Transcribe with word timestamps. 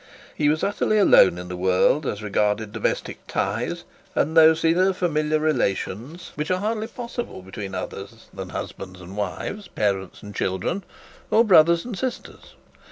He 0.33 0.49
was 0.49 0.63
utterly 0.63 0.97
alone 0.97 1.37
in 1.37 1.47
the 1.47 1.55
world 1.55 2.07
as 2.07 2.23
regarded 2.23 2.71
domestic 2.71 3.19
ties 3.27 3.83
and 4.15 4.35
those 4.35 4.65
inner 4.65 4.93
familiar 4.93 5.37
relations 5.37 6.31
which 6.33 6.49
are 6.49 6.57
hardly 6.59 6.87
possible 6.87 7.43
between 7.43 7.75
others 7.75 8.25
than 8.33 8.49
husbands 8.49 8.99
and 8.99 9.15
wives, 9.15 9.67
parents 9.67 10.23
and 10.23 10.33
children, 10.33 10.83
or 11.29 11.43
brothers 11.45 11.85
and 11.85 11.95
sisters. 11.95 12.55